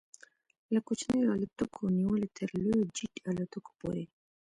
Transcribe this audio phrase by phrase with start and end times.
[0.73, 4.05] له کوچنیو الوتکو نیولې تر لویو جيټ الوتکو پورې